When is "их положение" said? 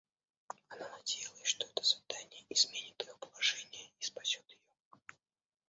3.03-3.87